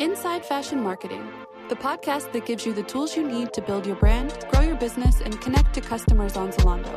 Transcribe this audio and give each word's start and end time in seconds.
Inside 0.00 0.46
Fashion 0.46 0.80
Marketing, 0.80 1.28
the 1.68 1.74
podcast 1.74 2.30
that 2.30 2.46
gives 2.46 2.64
you 2.64 2.72
the 2.72 2.84
tools 2.84 3.16
you 3.16 3.26
need 3.26 3.52
to 3.52 3.60
build 3.60 3.84
your 3.84 3.96
brand, 3.96 4.46
grow 4.48 4.60
your 4.60 4.76
business, 4.76 5.20
and 5.20 5.40
connect 5.40 5.74
to 5.74 5.80
customers 5.80 6.36
on 6.36 6.52
Zalando. 6.52 6.94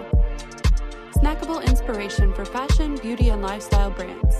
Snackable 1.16 1.66
inspiration 1.66 2.32
for 2.32 2.46
fashion, 2.46 2.98
beauty, 2.98 3.30
and 3.30 3.42
lifestyle 3.42 3.90
brands. 3.90 4.36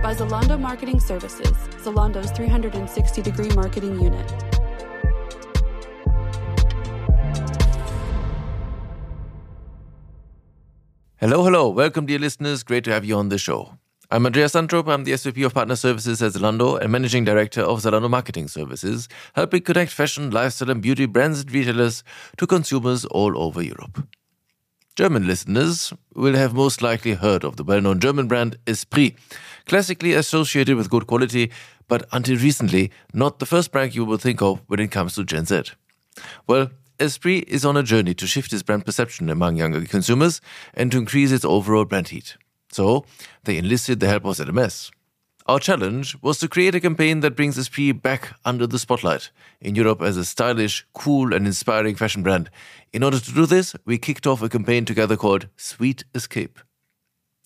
By 0.00 0.14
Zalando 0.14 0.60
Marketing 0.60 1.00
Services, 1.00 1.56
Zalando's 1.82 2.30
360 2.30 3.22
degree 3.22 3.48
marketing 3.48 4.00
unit. 4.00 4.30
Hello, 11.16 11.42
hello. 11.42 11.68
Welcome, 11.70 12.06
dear 12.06 12.20
listeners. 12.20 12.62
Great 12.62 12.84
to 12.84 12.92
have 12.92 13.04
you 13.04 13.16
on 13.16 13.28
the 13.28 13.38
show. 13.38 13.76
I'm 14.08 14.24
Andreas 14.24 14.52
Sandrup. 14.52 14.86
I'm 14.86 15.02
the 15.02 15.10
SVP 15.10 15.44
of 15.44 15.54
Partner 15.54 15.74
Services 15.74 16.22
at 16.22 16.30
Zalando 16.30 16.80
and 16.80 16.92
Managing 16.92 17.24
Director 17.24 17.62
of 17.62 17.80
Zalando 17.80 18.08
Marketing 18.08 18.46
Services, 18.46 19.08
helping 19.34 19.62
connect 19.62 19.90
fashion, 19.90 20.30
lifestyle, 20.30 20.70
and 20.70 20.80
beauty 20.80 21.06
brands 21.06 21.40
and 21.40 21.50
retailers 21.50 22.04
to 22.36 22.46
consumers 22.46 23.04
all 23.06 23.36
over 23.36 23.60
Europe. 23.60 24.06
German 24.94 25.26
listeners 25.26 25.92
will 26.14 26.36
have 26.36 26.54
most 26.54 26.82
likely 26.82 27.14
heard 27.14 27.42
of 27.42 27.56
the 27.56 27.64
well 27.64 27.80
known 27.80 27.98
German 27.98 28.28
brand 28.28 28.56
Esprit, 28.68 29.16
classically 29.66 30.12
associated 30.12 30.76
with 30.76 30.88
good 30.88 31.08
quality, 31.08 31.50
but 31.88 32.06
until 32.12 32.36
recently, 32.36 32.92
not 33.12 33.40
the 33.40 33.46
first 33.46 33.72
brand 33.72 33.96
you 33.96 34.04
will 34.04 34.18
think 34.18 34.40
of 34.40 34.62
when 34.68 34.78
it 34.78 34.92
comes 34.92 35.16
to 35.16 35.24
Gen 35.24 35.46
Z. 35.46 35.62
Well, 36.46 36.70
Esprit 37.00 37.42
is 37.48 37.64
on 37.64 37.76
a 37.76 37.82
journey 37.82 38.14
to 38.14 38.26
shift 38.28 38.52
its 38.52 38.62
brand 38.62 38.86
perception 38.86 39.28
among 39.30 39.56
younger 39.56 39.84
consumers 39.84 40.40
and 40.74 40.92
to 40.92 40.98
increase 40.98 41.32
its 41.32 41.44
overall 41.44 41.84
brand 41.84 42.08
heat. 42.10 42.36
So 42.76 43.06
they 43.44 43.56
enlisted 43.56 44.00
the 44.00 44.06
help 44.06 44.26
of 44.26 44.36
ZMS. 44.36 44.90
Our 45.46 45.58
challenge 45.58 46.14
was 46.20 46.38
to 46.40 46.48
create 46.48 46.74
a 46.74 46.80
campaign 46.80 47.20
that 47.20 47.34
brings 47.34 47.56
Esprit 47.56 47.92
back 47.92 48.36
under 48.44 48.66
the 48.66 48.78
spotlight 48.78 49.30
in 49.62 49.74
Europe 49.74 50.02
as 50.02 50.18
a 50.18 50.26
stylish, 50.26 50.86
cool, 50.92 51.32
and 51.32 51.46
inspiring 51.46 51.94
fashion 51.94 52.22
brand. 52.22 52.50
In 52.92 53.02
order 53.02 53.18
to 53.18 53.32
do 53.32 53.46
this, 53.46 53.74
we 53.86 53.96
kicked 53.96 54.26
off 54.26 54.42
a 54.42 54.50
campaign 54.50 54.84
together 54.84 55.16
called 55.16 55.48
Sweet 55.56 56.04
Escape. 56.14 56.58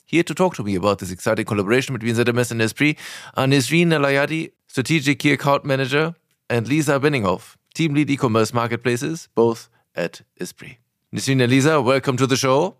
Here 0.05 0.25
to 0.25 0.34
talk 0.34 0.56
to 0.56 0.64
me 0.64 0.75
about 0.75 0.98
this 0.98 1.12
exciting 1.12 1.44
collaboration 1.44 1.94
between 1.94 2.17
ZMS 2.17 2.50
and 2.50 2.61
Esprit 2.61 2.98
are 3.34 3.47
Nisrine 3.47 3.92
El 3.92 4.03
Ayadi, 4.03 4.50
Strategic 4.67 5.20
Key 5.20 5.33
Account 5.34 5.65
Manager, 5.65 6.17
and 6.48 6.67
Lisa 6.67 6.98
Benninghoff, 6.98 7.55
Team 7.72 7.94
Lead 7.94 8.11
E-Commerce 8.11 8.53
Marketplaces, 8.53 9.28
both 9.37 9.69
at 9.94 10.22
Esprit. 10.41 10.78
Nisrine 11.15 11.42
and 11.42 11.53
Lisa, 11.53 11.81
welcome 11.81 12.17
to 12.17 12.27
the 12.27 12.37
show 12.37 12.80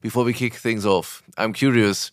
before 0.00 0.24
we 0.24 0.32
kick 0.32 0.54
things 0.54 0.86
off, 0.86 1.22
I'm 1.36 1.52
curious, 1.52 2.10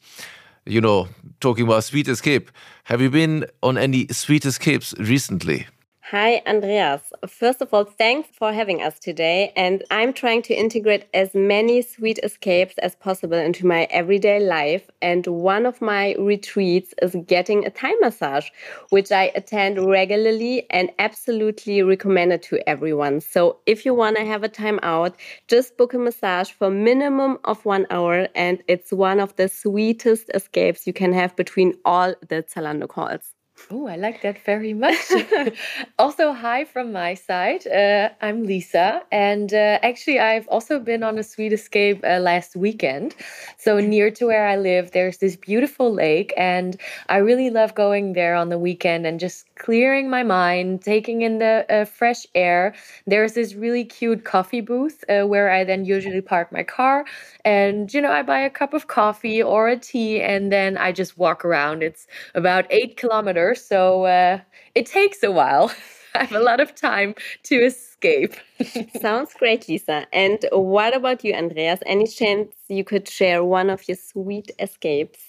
you 0.66 0.82
know, 0.82 1.08
talking 1.40 1.66
about 1.66 1.84
Sweet 1.84 2.08
Escape, 2.08 2.52
have 2.86 3.02
you 3.02 3.10
been 3.10 3.46
on 3.64 3.78
any 3.78 4.08
Sweet 4.08 4.46
Escapes 4.46 4.94
recently? 4.98 5.68
Hi, 6.12 6.42
Andreas. 6.48 7.12
First 7.28 7.62
of 7.62 7.74
all, 7.74 7.84
thanks 7.84 8.30
for 8.32 8.54
having 8.54 8.82
us 8.82 8.98
today. 8.98 9.52
And 9.58 9.84
I'm 9.92 10.14
trying 10.14 10.42
to 10.44 10.54
integrate 10.54 11.04
as 11.14 11.36
many 11.36 11.82
sweet 11.82 12.18
escapes 12.24 12.78
as 12.78 12.96
possible 12.96 13.38
into 13.38 13.68
my 13.68 13.90
everyday 13.90 14.40
life. 14.40 14.90
And 15.02 15.28
one 15.28 15.66
of 15.66 15.82
my 15.82 16.16
retreats 16.18 16.94
is 17.02 17.14
getting 17.26 17.66
a 17.66 17.72
Thai 17.72 17.94
massage, 18.00 18.48
which 18.90 19.12
I 19.12 19.34
attend 19.36 19.86
regularly 19.86 20.66
and 20.70 20.92
absolutely 20.98 21.84
recommend 21.84 22.32
it 22.32 22.44
to 22.44 22.70
everyone. 22.70 23.20
So 23.20 23.58
if 23.66 23.86
you 23.86 23.94
want 23.94 24.16
to 24.16 24.24
have 24.24 24.44
a 24.44 24.48
time 24.48 24.80
out, 24.84 25.18
just 25.50 25.76
book 25.76 25.94
a 25.94 25.98
massage 25.98 26.50
for 26.50 26.70
minimum 26.70 27.38
of 27.44 27.66
one 27.66 27.86
hour. 27.90 28.30
And 28.34 28.64
it's 28.70 28.94
one 28.94 29.20
of 29.20 29.36
the 29.36 29.50
sweetest 29.50 30.32
escapes 30.34 30.88
you 30.88 30.94
can 30.94 31.12
have 31.12 31.36
between 31.36 31.74
all 31.84 32.16
the 32.30 32.44
Zalando 32.44 32.88
calls. 32.88 33.37
Oh, 33.72 33.88
I 33.88 33.96
like 33.96 34.22
that 34.22 34.38
very 34.46 34.74
much. 34.74 35.12
also, 36.00 36.32
hi 36.32 36.64
from 36.64 36.92
my 36.94 37.16
side. 37.16 37.66
Uh, 37.68 38.10
I'm 38.22 38.44
Lisa, 38.44 39.02
and 39.12 39.52
uh, 39.52 39.80
actually, 39.82 40.20
I've 40.20 40.48
also 40.48 40.80
been 40.80 41.02
on 41.04 41.18
a 41.18 41.24
sweet 41.24 41.52
escape 41.52 42.00
uh, 42.04 42.20
last 42.20 42.56
weekend. 42.56 43.16
So, 43.58 43.80
near 43.80 44.12
to 44.12 44.28
where 44.28 44.48
I 44.48 44.56
live, 44.58 44.92
there's 44.92 45.18
this 45.18 45.36
beautiful 45.36 45.92
lake, 45.92 46.34
and 46.38 46.78
I 47.10 47.18
really 47.18 47.50
love 47.50 47.74
going 47.74 48.14
there 48.14 48.36
on 48.36 48.50
the 48.50 48.60
weekend 48.60 49.08
and 49.08 49.20
just 49.20 49.46
clearing 49.56 50.08
my 50.10 50.24
mind, 50.24 50.84
taking 50.84 51.24
in 51.24 51.40
the 51.40 51.66
uh, 51.68 51.86
fresh 51.86 52.28
air. 52.36 52.76
There's 53.08 53.34
this 53.34 53.56
really 53.56 53.84
cute 53.86 54.24
coffee 54.24 54.62
booth 54.62 55.04
uh, 55.10 55.24
where 55.24 55.50
I 55.50 55.64
then 55.64 55.84
usually 55.84 56.22
park 56.22 56.52
my 56.52 56.64
car, 56.64 57.06
and 57.44 57.92
you 57.94 58.02
know, 58.02 58.12
I 58.12 58.22
buy 58.22 58.40
a 58.40 58.50
cup 58.50 58.74
of 58.74 58.88
coffee 58.88 59.42
or 59.42 59.68
a 59.68 59.78
tea, 59.78 60.22
and 60.22 60.52
then 60.52 60.78
I 60.78 60.92
just 60.92 61.18
walk 61.18 61.44
around. 61.44 61.82
It's 61.84 62.08
about 62.36 62.66
eight 62.70 62.98
kilometers 62.98 63.47
so 63.56 64.06
uh, 64.06 64.40
it 64.76 64.86
takes 64.86 65.24
a 65.24 65.32
while. 65.32 65.72
I 66.16 66.24
have 66.24 66.32
a 66.32 66.40
lot 66.40 66.60
of 66.60 66.74
time 66.74 67.14
to 67.44 67.56
escape. 67.56 68.34
Sounds 69.02 69.34
great, 69.34 69.68
Lisa. 69.68 70.08
And 70.12 70.40
what 70.52 70.96
about 70.96 71.24
you, 71.24 71.34
Andreas? 71.34 71.80
Any 71.86 72.08
chance 72.08 72.56
you 72.68 72.84
could 72.84 73.08
share 73.08 73.44
one 73.44 73.70
of 73.70 73.88
your 73.88 73.98
sweet 73.98 74.52
escapes? 74.60 75.20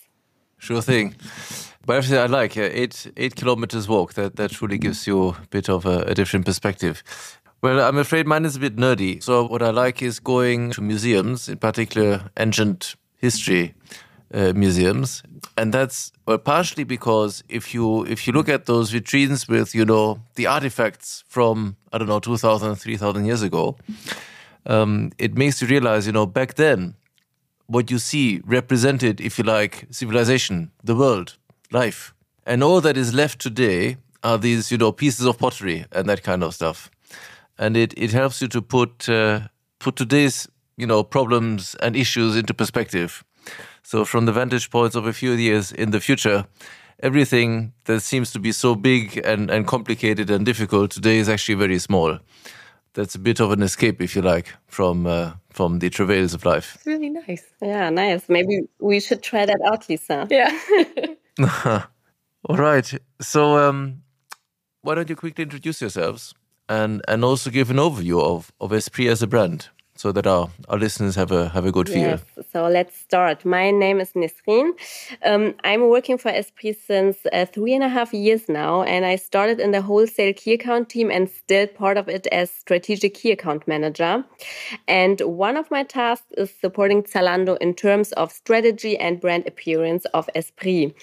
Sure 0.59 0.81
thing. 0.81 1.15
But 1.84 1.99
actually, 1.99 2.19
I 2.19 2.27
like 2.27 2.57
uh, 2.57 2.69
eight 2.73 3.12
eight 3.17 3.37
kilometers 3.37 3.87
walk. 3.87 4.15
That 4.15 4.37
that 4.37 4.61
really 4.61 4.78
gives 4.78 5.07
you 5.07 5.28
a 5.28 5.47
bit 5.51 5.69
of 5.69 5.87
a, 5.87 6.01
a 6.01 6.15
different 6.15 6.47
perspective. 6.47 7.03
Well, 7.61 7.81
I'm 7.81 7.99
afraid 7.99 8.27
mine 8.27 8.45
is 8.45 8.57
a 8.57 8.61
bit 8.61 8.77
nerdy. 8.77 9.23
So 9.23 9.47
what 9.47 9.62
I 9.62 9.71
like 9.71 10.01
is 10.01 10.21
going 10.21 10.71
to 10.73 10.81
museums, 10.81 11.49
in 11.49 11.59
particular 11.59 12.31
ancient 12.37 12.95
history 13.17 13.75
uh, 14.33 14.53
museums, 14.55 15.22
and 15.56 15.72
that's 15.72 16.12
partially 16.44 16.84
because 16.84 17.43
if 17.49 17.72
you 17.72 18.05
if 18.05 18.27
you 18.27 18.33
look 18.33 18.49
at 18.49 18.66
those 18.66 18.93
vitrines 18.93 19.49
with 19.49 19.75
you 19.75 19.84
know 19.84 20.21
the 20.34 20.47
artifacts 20.47 21.25
from 21.28 21.77
I 21.93 21.99
don't 21.99 22.09
know 22.09 22.21
2,000 22.21 22.77
3,000 22.77 23.25
years 23.25 23.43
ago, 23.43 23.77
um, 24.66 25.12
it 25.19 25.37
makes 25.37 25.62
you 25.62 25.69
realize 25.69 26.06
you 26.06 26.12
know 26.12 26.27
back 26.27 26.55
then 26.55 26.94
what 27.66 27.91
you 27.91 27.99
see 27.99 28.41
represented, 28.47 29.21
if 29.21 29.39
you 29.39 29.44
like, 29.44 29.87
civilization, 29.91 30.71
the 30.83 30.97
world, 30.97 31.37
life, 31.71 32.15
and 32.47 32.65
all 32.65 32.81
that 32.81 32.97
is 32.97 33.12
left 33.12 33.39
today 33.39 33.99
are 34.22 34.39
these 34.39 34.71
you 34.71 34.78
know 34.78 34.93
pieces 34.93 35.27
of 35.27 35.39
pottery 35.39 35.87
and 35.93 36.09
that 36.09 36.22
kind 36.22 36.43
of 36.43 36.55
stuff, 36.55 36.91
and 37.59 37.77
it 37.77 37.95
it 37.97 38.12
helps 38.12 38.43
you 38.43 38.49
to 38.49 38.60
put 38.60 39.09
uh, 39.09 39.41
put 39.78 39.97
today's 39.97 40.49
you 40.77 40.87
know 40.87 41.03
problems 41.03 41.75
and 41.77 41.97
issues 41.97 42.37
into 42.37 42.53
perspective 42.53 43.25
so, 43.83 44.05
from 44.05 44.27
the 44.27 44.33
vantage 44.33 44.71
points 44.71 44.97
of 44.97 45.06
a 45.06 45.12
few 45.12 45.33
years 45.33 45.72
in 45.72 45.91
the 45.91 46.00
future, 46.00 46.47
everything 47.03 47.72
that 47.84 48.00
seems 48.00 48.33
to 48.33 48.39
be 48.39 48.53
so 48.53 48.75
big 48.75 49.21
and, 49.25 49.50
and 49.50 49.66
complicated 49.66 50.31
and 50.31 50.44
difficult 50.44 50.91
today 50.91 51.19
is 51.19 51.28
actually 51.28 51.55
very 51.55 51.78
small. 51.78 52.19
That's 52.94 53.15
a 53.15 53.19
bit 53.19 53.41
of 53.41 53.53
an 53.53 53.62
escape, 53.62 54.00
if 54.00 54.16
you 54.16 54.22
like, 54.22 54.55
from 54.66 55.06
uh, 55.06 55.33
from 55.50 55.78
the 55.78 55.91
travails 55.91 56.34
of 56.34 56.44
life. 56.44 56.75
It's 56.77 56.87
really 56.87 57.11
nice. 57.11 57.44
Yeah, 57.62 57.91
nice. 57.91 58.28
Maybe 58.28 58.62
we 58.81 59.00
should 59.00 59.22
try 59.22 59.47
that 59.47 59.61
out, 59.66 59.89
Lisa. 59.89 60.27
Yeah. 60.31 60.53
All 62.45 62.56
right. 62.56 62.93
So, 63.21 63.56
um, 63.56 64.03
why 64.83 64.95
don't 64.95 65.09
you 65.09 65.16
quickly 65.16 65.45
introduce 65.45 65.81
yourselves 65.81 66.34
and 66.69 67.03
and 67.06 67.25
also 67.25 67.50
give 67.50 67.71
an 67.71 67.77
overview 67.77 68.22
of 68.22 68.53
of 68.60 68.72
Esprit 68.72 69.09
as 69.09 69.22
a 69.22 69.27
brand? 69.27 69.69
So 69.98 70.12
that 70.12 70.28
our, 70.28 70.48
our 70.69 70.78
listeners 70.78 71.16
have 71.16 71.32
a 71.32 71.48
have 71.48 71.66
a 71.66 71.72
good 71.72 71.88
feel. 71.88 71.98
Yes, 71.98 72.22
so 72.53 72.69
let's 72.69 72.97
start. 72.97 73.44
My 73.44 73.72
name 73.72 73.98
is 73.98 74.12
Nisrine. 74.12 74.70
Um, 75.25 75.56
I'm 75.64 75.88
working 75.88 76.19
for 76.19 76.28
Esprit 76.28 76.76
since 76.86 77.16
uh, 77.32 77.47
three 77.47 77.75
and 77.75 77.82
a 77.82 77.88
half 77.88 78.14
years 78.14 78.48
now, 78.48 78.84
and 78.84 79.04
I 79.04 79.16
started 79.16 79.59
in 79.59 79.72
the 79.72 79.82
wholesale 79.82 80.32
key 80.34 80.53
account 80.53 80.88
team 80.88 81.10
and 81.10 81.28
still 81.28 81.66
part 81.66 81.97
of 81.97 82.09
it 82.09 82.28
as 82.31 82.48
strategic 82.48 83.14
key 83.14 83.32
account 83.32 83.66
manager. 83.66 84.25
And 84.86 85.20
one 85.20 85.56
of 85.56 85.69
my 85.69 85.82
tasks 85.82 86.30
is 86.36 86.54
supporting 86.60 87.03
Zalando 87.03 87.59
in 87.59 87.75
terms 87.75 88.12
of 88.12 88.30
strategy 88.30 88.97
and 88.97 89.20
brand 89.20 89.48
appearance 89.48 90.04
of 90.15 90.30
Esprit. 90.36 90.94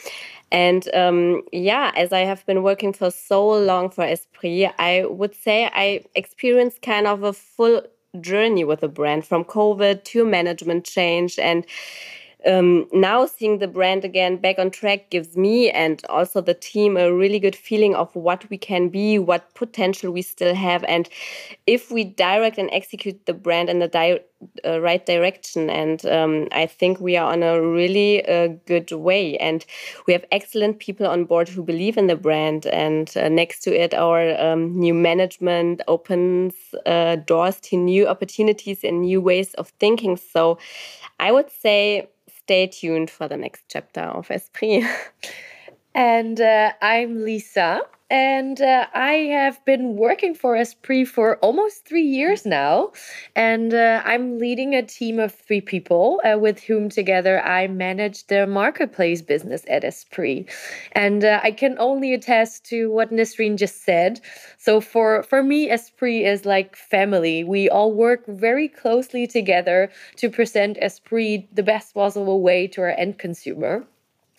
And 0.53 0.87
um, 0.95 1.41
yeah, 1.51 1.91
as 1.97 2.13
I 2.13 2.19
have 2.19 2.45
been 2.45 2.63
working 2.63 2.93
for 2.93 3.11
so 3.11 3.45
long 3.45 3.89
for 3.89 4.05
Esprit, 4.05 4.71
I 4.79 5.03
would 5.03 5.35
say 5.35 5.69
I 5.73 6.05
experienced 6.15 6.81
kind 6.81 7.07
of 7.07 7.23
a 7.23 7.33
full 7.33 7.81
journey 8.15 8.63
with 8.63 8.81
the 8.81 8.87
brand 8.87 9.25
from 9.25 9.43
COVID 9.43 10.03
to 10.05 10.25
management 10.25 10.85
change 10.85 11.37
and 11.39 11.65
um, 12.45 12.87
now 12.93 13.25
seeing 13.25 13.59
the 13.59 13.67
brand 13.67 14.05
again 14.05 14.37
back 14.37 14.59
on 14.59 14.69
track 14.69 15.09
gives 15.09 15.35
me 15.35 15.71
and 15.71 16.03
also 16.09 16.41
the 16.41 16.53
team 16.53 16.97
a 16.97 17.13
really 17.13 17.39
good 17.39 17.55
feeling 17.55 17.95
of 17.95 18.15
what 18.15 18.49
we 18.49 18.57
can 18.57 18.89
be, 18.89 19.17
what 19.17 19.53
potential 19.55 20.11
we 20.11 20.21
still 20.21 20.53
have, 20.53 20.83
and 20.85 21.09
if 21.65 21.91
we 21.91 22.03
direct 22.03 22.57
and 22.57 22.69
execute 22.71 23.25
the 23.25 23.33
brand 23.33 23.69
in 23.69 23.79
the 23.79 23.87
di 23.87 24.19
uh, 24.63 24.79
right 24.79 25.05
direction. 25.05 25.69
And 25.69 26.05
um, 26.05 26.47
I 26.51 26.67
think 26.67 26.99
we 26.99 27.17
are 27.17 27.31
on 27.31 27.41
a 27.41 27.61
really 27.61 28.25
uh, 28.27 28.49
good 28.65 28.91
way, 28.91 29.37
and 29.37 29.65
we 30.05 30.13
have 30.13 30.25
excellent 30.31 30.79
people 30.79 31.07
on 31.07 31.25
board 31.25 31.49
who 31.49 31.63
believe 31.63 31.97
in 31.97 32.07
the 32.07 32.15
brand. 32.15 32.67
And 32.67 33.11
uh, 33.15 33.29
next 33.29 33.61
to 33.61 33.73
it, 33.73 33.93
our 33.93 34.39
um, 34.39 34.77
new 34.77 34.93
management 34.93 35.81
opens 35.87 36.53
uh, 36.85 37.15
doors 37.15 37.59
to 37.61 37.77
new 37.77 38.07
opportunities 38.07 38.83
and 38.83 39.01
new 39.01 39.21
ways 39.21 39.53
of 39.55 39.69
thinking. 39.79 40.17
So 40.17 40.59
I 41.19 41.31
would 41.31 41.49
say 41.49 42.09
stay 42.45 42.67
tuned 42.67 43.09
for 43.09 43.27
the 43.27 43.35
next 43.35 43.63
chapter 43.69 44.01
of 44.01 44.29
Esprit. 44.29 44.85
and 45.95 46.39
uh, 46.39 46.73
I'm 46.79 47.23
Lisa. 47.25 47.81
And 48.11 48.61
uh, 48.61 48.85
I 48.93 49.13
have 49.31 49.65
been 49.65 49.95
working 49.95 50.35
for 50.35 50.55
Esprit 50.55 51.05
for 51.05 51.37
almost 51.37 51.85
three 51.85 52.03
years 52.03 52.45
now. 52.45 52.91
And 53.35 53.73
uh, 53.73 54.03
I'm 54.05 54.37
leading 54.37 54.75
a 54.75 54.83
team 54.83 55.17
of 55.17 55.33
three 55.33 55.61
people 55.61 56.21
uh, 56.23 56.37
with 56.37 56.59
whom 56.61 56.89
together 56.89 57.41
I 57.41 57.65
manage 57.67 58.27
the 58.27 58.45
marketplace 58.45 59.23
business 59.23 59.65
at 59.67 59.83
Esprit. 59.83 60.45
And 60.91 61.25
uh, 61.25 61.39
I 61.41 61.49
can 61.49 61.77
only 61.79 62.13
attest 62.13 62.65
to 62.65 62.91
what 62.91 63.11
Nisrine 63.11 63.57
just 63.57 63.83
said. 63.83 64.21
So 64.59 64.81
for, 64.81 65.23
for 65.23 65.41
me, 65.41 65.71
Esprit 65.71 66.25
is 66.25 66.45
like 66.45 66.75
family. 66.75 67.43
We 67.43 67.69
all 67.69 67.91
work 67.91 68.23
very 68.27 68.67
closely 68.67 69.25
together 69.25 69.89
to 70.17 70.29
present 70.29 70.77
Esprit 70.79 71.47
the 71.51 71.63
best 71.63 71.95
possible 71.95 72.43
way 72.43 72.67
to 72.67 72.81
our 72.81 72.91
end 72.91 73.17
consumer. 73.17 73.87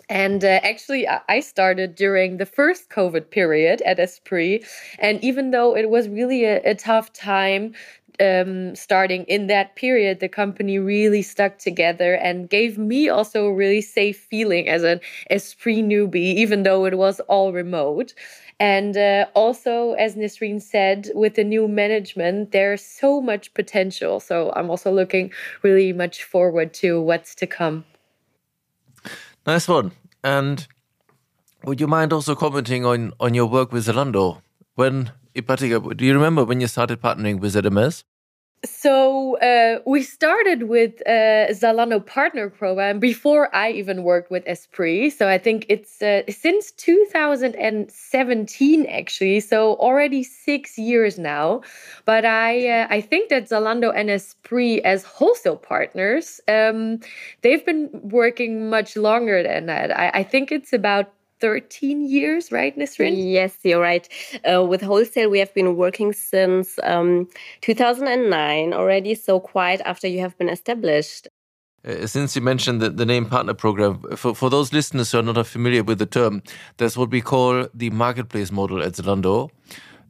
And 0.09 0.45
uh, 0.45 0.61
actually, 0.63 1.09
I 1.09 1.41
started 1.41 1.97
during 1.97 2.37
the 2.37 2.47
first 2.47 2.91
COVID 2.91 3.31
period 3.31 3.83
at 3.83 3.99
Esprit. 3.99 4.65
And 5.01 5.23
even 5.25 5.51
though 5.51 5.77
it 5.77 5.91
was 5.91 6.09
really 6.09 6.45
a, 6.45 6.63
a 6.63 6.75
tough 6.77 7.13
time, 7.13 7.75
um, 8.21 8.75
starting 8.77 9.25
in 9.25 9.49
that 9.49 9.77
period, 9.77 10.21
the 10.21 10.29
company 10.29 10.79
really 10.79 11.23
stuck 11.23 11.59
together 11.59 12.15
and 12.15 12.49
gave 12.49 12.79
me 12.79 13.09
also 13.09 13.47
a 13.47 13.55
really 13.55 13.81
safe 13.81 14.19
feeling 14.19 14.69
as 14.69 14.85
an 14.85 15.01
Esprit 15.31 15.83
newbie, 15.83 16.35
even 16.37 16.63
though 16.63 16.85
it 16.85 16.97
was 16.97 17.21
all 17.21 17.53
remote. 17.53 18.15
And 18.59 18.97
uh, 18.97 19.27
also, 19.35 19.93
as 19.95 20.15
Nisrine 20.15 20.63
said, 20.63 21.11
with 21.15 21.35
the 21.35 21.45
new 21.45 21.69
management, 21.69 22.53
there's 22.53 22.83
so 22.83 23.21
much 23.21 23.53
potential. 23.53 24.21
So 24.21 24.53
I'm 24.57 24.71
also 24.71 24.91
looking 24.91 25.33
really 25.63 25.93
much 25.93 26.25
forward 26.25 26.73
to 26.75 27.03
what's 27.03 27.35
to 27.35 27.47
come. 27.47 27.85
Nice 29.47 29.69
one. 29.69 29.93
And 30.25 30.67
would 31.65 31.81
you 31.81 31.87
mind 31.87 32.13
also 32.13 32.35
commenting 32.35 32.85
on, 32.85 33.13
on 33.21 33.33
your 33.33 33.47
work 33.47 33.73
with 33.73 33.87
Zalando? 33.87 34.43
When, 34.75 35.13
in 35.35 35.45
particular, 35.45 35.95
do 35.95 36.05
you 36.05 36.15
remember 36.15 36.45
when 36.45 36.61
you 36.61 36.67
started 36.67 37.01
partnering 37.01 37.39
with 37.39 37.55
ZMS? 37.55 38.03
So 38.65 39.37
uh, 39.39 39.81
we 39.87 40.03
started 40.03 40.65
with 40.65 41.01
uh, 41.07 41.47
Zalando 41.53 42.05
Partner 42.05 42.51
Program 42.51 42.99
before 42.99 43.55
I 43.55 43.71
even 43.71 44.03
worked 44.03 44.29
with 44.31 44.45
Esprit. 44.47 45.11
So 45.11 45.29
I 45.29 45.39
think 45.39 45.67
it's 45.69 46.03
uh, 46.03 46.23
since 46.29 46.73
2017 46.73 48.87
actually. 48.87 49.41
So 49.41 49.75
already 49.75 50.25
six 50.25 50.79
years 50.79 51.19
now. 51.19 51.61
But 52.07 52.25
I 52.25 52.69
uh, 52.69 52.87
I 52.91 53.03
think 53.03 53.29
that 53.29 53.49
Zalando 53.49 53.93
and 53.95 54.11
Esprit 54.11 54.81
as 54.85 55.05
wholesale 55.05 55.57
partners, 55.57 56.41
um, 56.49 56.99
they've 57.43 57.65
been 57.65 57.89
working 57.93 58.69
much 58.69 58.97
longer 58.97 59.43
than 59.43 59.67
that. 59.67 59.97
I, 59.97 60.11
I 60.15 60.23
think 60.25 60.51
it's 60.51 60.73
about 60.73 61.13
13 61.41 62.09
years, 62.09 62.51
right, 62.51 62.77
Nisrine? 62.77 63.15
Yes, 63.17 63.57
you're 63.63 63.81
right. 63.81 64.09
Uh, 64.51 64.65
with 64.65 64.83
wholesale, 64.83 65.31
we 65.31 65.39
have 65.39 65.53
been 65.55 65.77
working 65.77 66.13
since 66.13 66.79
um, 66.83 67.29
2009 67.63 68.73
already, 68.73 69.15
so 69.15 69.41
quite 69.41 69.81
after 69.83 70.07
you 70.07 70.21
have 70.21 70.37
been 70.39 70.49
established. 70.49 71.29
Uh, 71.87 72.07
since 72.07 72.35
you 72.35 72.43
mentioned 72.43 72.81
the, 72.81 72.91
the 72.91 73.07
name 73.07 73.27
partner 73.27 73.55
program, 73.55 74.03
for, 74.17 74.35
for 74.35 74.51
those 74.51 74.73
listeners 74.73 75.13
who 75.13 75.19
are 75.19 75.23
not 75.23 75.47
familiar 75.47 75.85
with 75.85 75.99
the 75.99 76.07
term, 76.07 76.43
that's 76.79 76.97
what 76.97 77.11
we 77.11 77.21
call 77.21 77.69
the 77.75 77.91
marketplace 77.91 78.51
model 78.51 78.83
at 78.83 78.95
Zalando, 78.95 79.51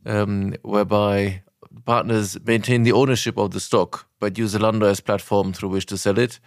um, 0.06 0.54
whereby 0.62 1.42
partners 1.84 2.38
maintain 2.44 2.82
the 2.84 2.92
ownership 2.92 3.36
of 3.36 3.50
the 3.50 3.60
stock 3.60 4.06
but 4.18 4.38
use 4.38 4.54
Zalando 4.54 4.90
as 4.90 5.00
platform 5.00 5.52
through 5.52 5.68
which 5.68 5.86
to 5.86 5.98
sell 5.98 6.18
it 6.18 6.40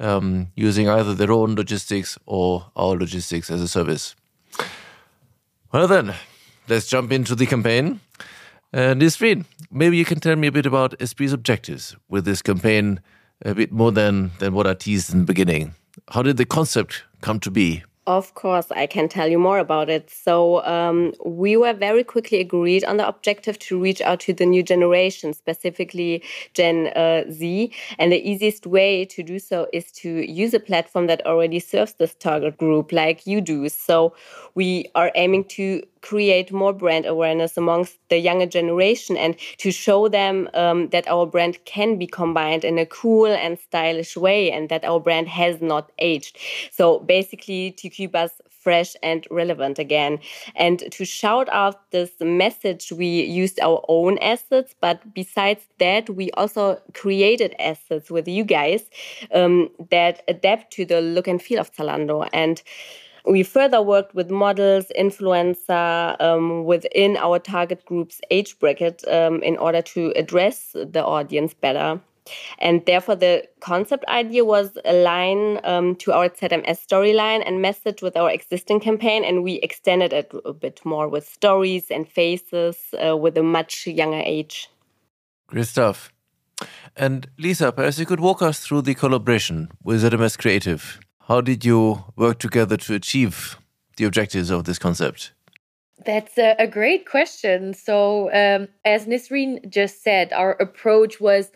um, 0.00 0.48
using 0.54 0.88
either 0.88 1.14
their 1.14 1.32
own 1.32 1.54
logistics 1.54 2.18
or 2.26 2.70
our 2.76 2.96
logistics 2.96 3.50
as 3.50 3.60
a 3.60 3.68
service. 3.68 4.14
Well, 5.70 5.86
then, 5.86 6.14
let's 6.66 6.86
jump 6.86 7.12
into 7.12 7.34
the 7.34 7.44
campaign. 7.44 8.00
Uh, 8.72 8.94
Nisrine, 8.94 9.44
maybe 9.70 9.98
you 9.98 10.04
can 10.06 10.18
tell 10.18 10.34
me 10.34 10.46
a 10.46 10.52
bit 10.52 10.64
about 10.64 10.98
Esprit's 10.98 11.34
objectives 11.34 11.94
with 12.08 12.24
this 12.24 12.40
campaign, 12.40 13.00
a 13.44 13.54
bit 13.54 13.70
more 13.70 13.92
than, 13.92 14.30
than 14.38 14.54
what 14.54 14.66
I 14.66 14.72
teased 14.72 15.12
in 15.12 15.18
the 15.18 15.24
beginning. 15.26 15.74
How 16.08 16.22
did 16.22 16.38
the 16.38 16.46
concept 16.46 17.04
come 17.20 17.38
to 17.40 17.50
be? 17.50 17.84
Of 18.08 18.32
course, 18.32 18.70
I 18.70 18.86
can 18.86 19.06
tell 19.06 19.28
you 19.28 19.38
more 19.38 19.58
about 19.58 19.90
it. 19.90 20.08
So, 20.08 20.64
um, 20.64 21.12
we 21.26 21.58
were 21.58 21.74
very 21.74 22.02
quickly 22.02 22.40
agreed 22.40 22.82
on 22.84 22.96
the 22.96 23.06
objective 23.06 23.58
to 23.58 23.78
reach 23.78 24.00
out 24.00 24.20
to 24.20 24.32
the 24.32 24.46
new 24.46 24.62
generation, 24.62 25.34
specifically 25.34 26.22
Gen 26.54 26.86
uh, 26.96 27.24
Z. 27.30 27.70
And 27.98 28.10
the 28.10 28.26
easiest 28.26 28.66
way 28.66 29.04
to 29.04 29.22
do 29.22 29.38
so 29.38 29.68
is 29.74 29.92
to 30.00 30.08
use 30.08 30.54
a 30.54 30.58
platform 30.60 31.06
that 31.08 31.26
already 31.26 31.60
serves 31.60 31.92
this 31.94 32.14
target 32.14 32.56
group, 32.56 32.92
like 32.92 33.26
you 33.26 33.42
do. 33.42 33.68
So, 33.68 34.14
we 34.54 34.86
are 34.94 35.12
aiming 35.14 35.44
to 35.56 35.82
create 36.02 36.52
more 36.52 36.72
brand 36.72 37.06
awareness 37.06 37.56
amongst 37.56 37.98
the 38.08 38.18
younger 38.18 38.46
generation 38.46 39.16
and 39.16 39.36
to 39.58 39.70
show 39.70 40.08
them 40.08 40.48
um, 40.54 40.88
that 40.88 41.06
our 41.08 41.26
brand 41.26 41.58
can 41.64 41.98
be 41.98 42.06
combined 42.06 42.64
in 42.64 42.78
a 42.78 42.86
cool 42.86 43.26
and 43.26 43.58
stylish 43.58 44.16
way 44.16 44.50
and 44.50 44.68
that 44.68 44.84
our 44.84 45.00
brand 45.00 45.28
has 45.28 45.60
not 45.60 45.90
aged. 45.98 46.38
So 46.70 47.00
basically, 47.00 47.72
to 47.72 47.88
keep 47.88 48.14
us 48.14 48.30
fresh 48.68 48.94
and 49.02 49.26
relevant 49.30 49.78
again. 49.78 50.18
And 50.54 50.78
to 50.92 51.04
shout 51.04 51.48
out 51.50 51.90
this 51.90 52.10
message, 52.20 52.92
we 52.92 53.06
used 53.24 53.58
our 53.60 53.82
own 53.88 54.18
assets, 54.18 54.74
but 54.80 55.14
besides 55.14 55.62
that, 55.78 56.10
we 56.10 56.30
also 56.32 56.80
created 56.92 57.54
assets 57.58 58.10
with 58.10 58.28
you 58.28 58.44
guys 58.44 58.82
um, 59.32 59.70
that 59.90 60.22
adapt 60.28 60.72
to 60.74 60.84
the 60.84 61.00
look 61.00 61.26
and 61.28 61.40
feel 61.40 61.60
of 61.60 61.72
Zalando. 61.74 62.28
And 62.32 62.60
we 63.24 63.42
further 63.42 63.82
worked 63.82 64.14
with 64.14 64.30
models, 64.30 64.86
influencer 64.98 66.20
um, 66.20 66.64
within 66.64 67.16
our 67.16 67.38
target 67.38 67.84
group's 67.84 68.20
age 68.30 68.58
bracket 68.58 69.06
um, 69.08 69.42
in 69.42 69.56
order 69.56 69.82
to 69.82 70.12
address 70.16 70.72
the 70.72 71.04
audience 71.04 71.54
better. 71.54 72.00
And 72.58 72.84
therefore, 72.86 73.16
the 73.16 73.48
concept 73.60 74.04
idea 74.08 74.44
was 74.44 74.76
align 74.84 75.60
um, 75.64 75.96
to 75.96 76.12
our 76.12 76.28
ZMS 76.28 76.86
storyline 76.86 77.42
and 77.46 77.62
message 77.62 78.02
with 78.02 78.16
our 78.16 78.30
existing 78.30 78.80
campaign, 78.80 79.24
and 79.24 79.42
we 79.42 79.54
extended 79.54 80.12
it 80.12 80.32
a 80.44 80.52
bit 80.52 80.84
more 80.84 81.08
with 81.08 81.26
stories 81.26 81.90
and 81.90 82.08
faces 82.08 82.76
uh, 83.04 83.16
with 83.16 83.36
a 83.38 83.42
much 83.42 83.86
younger 83.86 84.22
age. 84.24 84.68
Stuff. 85.62 86.12
And 86.96 87.28
Lisa, 87.38 87.72
perhaps 87.72 87.98
you 87.98 88.06
could 88.06 88.20
walk 88.20 88.42
us 88.42 88.60
through 88.60 88.82
the 88.82 88.94
collaboration 88.94 89.70
with 89.82 90.02
ZMS 90.02 90.36
Creative. 90.36 91.00
How 91.28 91.42
did 91.42 91.62
you 91.62 92.04
work 92.16 92.38
together 92.38 92.78
to 92.78 92.94
achieve 92.94 93.58
the 93.98 94.04
objectives 94.04 94.50
of 94.50 94.64
this 94.64 94.78
concept? 94.78 95.32
That's 96.06 96.38
a, 96.38 96.56
a 96.58 96.66
great 96.66 97.06
question. 97.06 97.74
So, 97.74 98.32
um, 98.32 98.68
as 98.82 99.04
Nisrine 99.04 99.68
just 99.68 100.02
said, 100.02 100.32
our 100.32 100.52
approach 100.52 101.20
was 101.20 101.50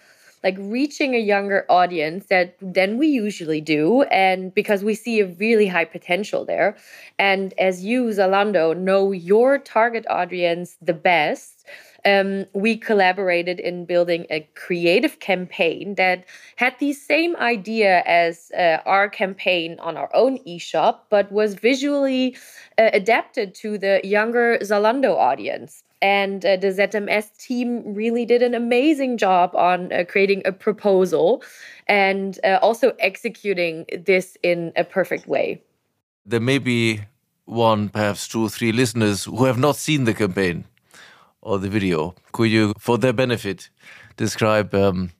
like 0.44 0.56
reaching 0.58 1.14
a 1.14 1.18
younger 1.18 1.64
audience 1.70 2.26
that 2.26 2.56
than 2.60 2.98
we 2.98 3.06
usually 3.06 3.62
do 3.62 4.02
and 4.02 4.52
because 4.52 4.84
we 4.84 4.94
see 4.94 5.20
a 5.20 5.26
really 5.26 5.68
high 5.68 5.84
potential 5.84 6.44
there 6.44 6.76
and 7.16 7.54
as 7.58 7.84
you 7.84 8.06
zalando 8.06 8.76
know 8.76 9.12
your 9.12 9.56
target 9.56 10.04
audience 10.10 10.76
the 10.82 10.92
best 10.92 11.64
um, 12.04 12.46
we 12.52 12.76
collaborated 12.76 13.60
in 13.60 13.84
building 13.84 14.26
a 14.30 14.48
creative 14.54 15.20
campaign 15.20 15.94
that 15.94 16.24
had 16.56 16.74
the 16.78 16.92
same 16.92 17.36
idea 17.36 18.02
as 18.06 18.50
uh, 18.56 18.78
our 18.86 19.08
campaign 19.08 19.78
on 19.80 19.96
our 19.96 20.10
own 20.14 20.38
eShop, 20.44 21.00
but 21.10 21.30
was 21.30 21.54
visually 21.54 22.36
uh, 22.78 22.90
adapted 22.92 23.54
to 23.56 23.78
the 23.78 24.00
younger 24.02 24.58
Zalando 24.58 25.16
audience. 25.16 25.84
And 26.00 26.44
uh, 26.44 26.56
the 26.56 26.68
ZMS 26.68 27.36
team 27.38 27.94
really 27.94 28.26
did 28.26 28.42
an 28.42 28.54
amazing 28.54 29.18
job 29.18 29.54
on 29.54 29.92
uh, 29.92 30.04
creating 30.08 30.42
a 30.44 30.50
proposal 30.50 31.44
and 31.86 32.40
uh, 32.42 32.58
also 32.60 32.92
executing 32.98 33.86
this 34.04 34.36
in 34.42 34.72
a 34.74 34.82
perfect 34.82 35.28
way. 35.28 35.62
There 36.26 36.40
may 36.40 36.58
be 36.58 37.02
one, 37.44 37.88
perhaps 37.88 38.26
two, 38.26 38.46
or 38.46 38.48
three 38.48 38.72
listeners 38.72 39.24
who 39.24 39.44
have 39.44 39.58
not 39.58 39.76
seen 39.76 40.04
the 40.04 40.14
campaign 40.14 40.64
or 41.42 41.58
the 41.58 41.68
video. 41.68 42.14
Could 42.32 42.50
you, 42.50 42.72
for 42.78 42.96
their 42.96 43.12
benefit, 43.12 43.68
describe 44.16 44.74
um, 44.74 45.10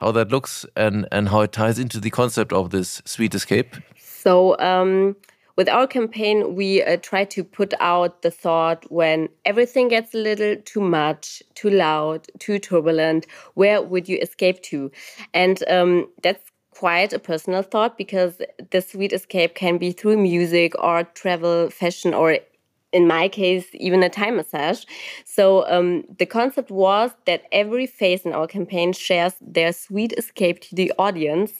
how 0.00 0.10
that 0.12 0.30
looks 0.30 0.66
and, 0.76 1.06
and 1.12 1.28
how 1.28 1.42
it 1.42 1.52
ties 1.52 1.78
into 1.78 2.00
the 2.00 2.10
concept 2.10 2.52
of 2.52 2.70
this 2.70 3.00
sweet 3.04 3.34
escape? 3.34 3.76
So, 3.96 4.58
um, 4.58 5.16
with 5.56 5.68
our 5.68 5.88
campaign, 5.88 6.54
we 6.54 6.84
uh, 6.84 6.98
try 6.98 7.24
to 7.24 7.42
put 7.42 7.74
out 7.80 8.22
the 8.22 8.30
thought 8.30 8.84
when 8.92 9.28
everything 9.44 9.88
gets 9.88 10.14
a 10.14 10.18
little 10.18 10.54
too 10.64 10.80
much, 10.80 11.42
too 11.54 11.68
loud, 11.68 12.28
too 12.38 12.60
turbulent, 12.60 13.26
where 13.54 13.82
would 13.82 14.08
you 14.08 14.18
escape 14.18 14.62
to? 14.62 14.92
And 15.34 15.64
um, 15.68 16.08
that's 16.22 16.44
quite 16.70 17.12
a 17.12 17.18
personal 17.18 17.62
thought 17.62 17.98
because 17.98 18.40
the 18.70 18.80
sweet 18.80 19.12
escape 19.12 19.56
can 19.56 19.78
be 19.78 19.90
through 19.90 20.16
music 20.16 20.80
or 20.80 21.02
travel, 21.02 21.70
fashion, 21.70 22.14
or 22.14 22.38
in 22.92 23.06
my 23.06 23.28
case, 23.28 23.66
even 23.74 24.02
a 24.02 24.08
Thai 24.08 24.30
massage. 24.30 24.84
So 25.24 25.68
um, 25.68 26.04
the 26.18 26.26
concept 26.26 26.70
was 26.70 27.10
that 27.26 27.44
every 27.52 27.86
face 27.86 28.22
in 28.22 28.32
our 28.32 28.46
campaign 28.46 28.92
shares 28.92 29.34
their 29.40 29.72
sweet 29.72 30.14
escape 30.16 30.60
to 30.62 30.74
the 30.74 30.92
audience. 30.98 31.52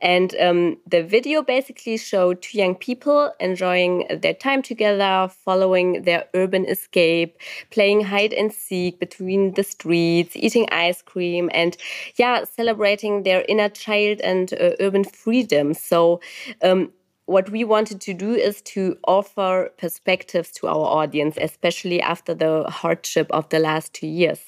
And 0.00 0.34
um, 0.40 0.78
the 0.86 1.02
video 1.02 1.42
basically 1.42 1.96
showed 1.96 2.42
two 2.42 2.58
young 2.58 2.74
people 2.76 3.32
enjoying 3.40 4.06
their 4.22 4.34
time 4.34 4.62
together, 4.62 5.28
following 5.44 6.02
their 6.02 6.26
urban 6.34 6.64
escape, 6.66 7.36
playing 7.70 8.02
hide 8.04 8.32
and 8.32 8.52
seek 8.52 9.00
between 9.00 9.54
the 9.54 9.64
streets, 9.64 10.36
eating 10.36 10.68
ice 10.70 11.02
cream, 11.02 11.50
and 11.52 11.76
yeah, 12.16 12.44
celebrating 12.44 13.24
their 13.24 13.44
inner 13.48 13.68
child 13.68 14.20
and 14.20 14.52
uh, 14.54 14.70
urban 14.78 15.04
freedom. 15.04 15.74
So 15.74 16.20
um, 16.62 16.92
what 17.30 17.48
we 17.48 17.62
wanted 17.62 18.00
to 18.00 18.12
do 18.12 18.34
is 18.34 18.60
to 18.62 18.98
offer 19.06 19.70
perspectives 19.78 20.50
to 20.50 20.66
our 20.66 20.86
audience, 21.00 21.38
especially 21.40 22.02
after 22.02 22.34
the 22.34 22.64
hardship 22.68 23.28
of 23.30 23.48
the 23.50 23.60
last 23.60 23.94
two 23.94 24.08
years. 24.08 24.40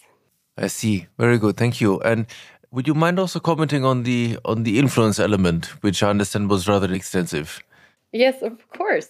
I 0.58 0.66
see. 0.66 1.06
Very 1.16 1.38
good. 1.38 1.56
Thank 1.56 1.80
you. 1.80 2.00
And 2.00 2.26
would 2.72 2.88
you 2.88 2.94
mind 2.94 3.20
also 3.20 3.38
commenting 3.38 3.84
on 3.84 4.02
the 4.02 4.36
on 4.44 4.64
the 4.64 4.78
influence 4.78 5.20
element, 5.20 5.66
which 5.82 6.02
I 6.02 6.10
understand 6.10 6.50
was 6.50 6.66
rather 6.66 6.92
extensive? 6.92 7.62
Yes, 8.14 8.42
of 8.42 8.68
course. 8.68 9.08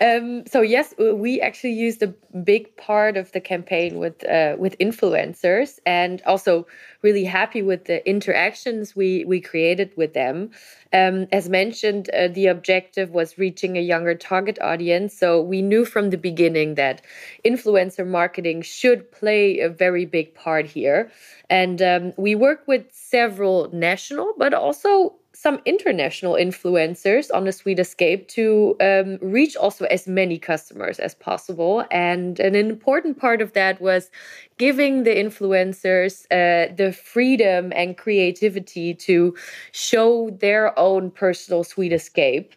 Um, 0.00 0.46
so 0.46 0.60
yes, 0.60 0.94
we 0.96 1.40
actually 1.40 1.72
used 1.72 2.00
a 2.04 2.14
big 2.44 2.76
part 2.76 3.16
of 3.16 3.32
the 3.32 3.40
campaign 3.40 3.98
with 3.98 4.24
uh, 4.28 4.54
with 4.56 4.78
influencers, 4.78 5.80
and 5.84 6.22
also 6.24 6.64
really 7.02 7.24
happy 7.24 7.62
with 7.62 7.86
the 7.86 8.08
interactions 8.08 8.94
we 8.94 9.24
we 9.24 9.40
created 9.40 9.90
with 9.96 10.14
them. 10.14 10.50
Um, 10.92 11.26
as 11.32 11.48
mentioned, 11.48 12.08
uh, 12.10 12.28
the 12.28 12.46
objective 12.46 13.10
was 13.10 13.38
reaching 13.38 13.76
a 13.76 13.80
younger 13.80 14.14
target 14.14 14.60
audience. 14.60 15.18
So 15.18 15.40
we 15.42 15.60
knew 15.60 15.84
from 15.84 16.10
the 16.10 16.16
beginning 16.16 16.76
that 16.76 17.02
influencer 17.44 18.06
marketing 18.06 18.62
should 18.62 19.10
play 19.10 19.58
a 19.58 19.68
very 19.68 20.04
big 20.04 20.32
part 20.32 20.66
here, 20.66 21.10
and 21.50 21.82
um, 21.82 22.12
we 22.16 22.36
work 22.36 22.62
with 22.68 22.84
several 22.92 23.68
national, 23.72 24.32
but 24.38 24.54
also 24.54 25.16
some 25.44 25.60
international 25.66 26.36
influencers 26.36 27.28
on 27.34 27.44
the 27.44 27.52
Sweet 27.52 27.78
Escape 27.78 28.28
to 28.28 28.74
um, 28.80 29.18
reach 29.20 29.56
also 29.56 29.84
as 29.96 30.08
many 30.08 30.38
customers 30.38 30.98
as 30.98 31.14
possible. 31.14 31.84
And 31.90 32.40
an 32.40 32.54
important 32.54 33.18
part 33.18 33.42
of 33.42 33.52
that 33.52 33.78
was 33.78 34.10
giving 34.56 35.02
the 35.02 35.10
influencers 35.10 36.24
uh, 36.30 36.74
the 36.74 36.92
freedom 36.92 37.74
and 37.76 37.98
creativity 37.98 38.94
to 38.94 39.36
show 39.72 40.30
their 40.40 40.76
own 40.78 41.10
personal 41.10 41.62
Sweet 41.62 41.92
Escape. 41.92 42.54